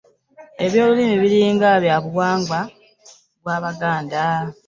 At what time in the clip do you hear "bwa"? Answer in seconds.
3.41-3.55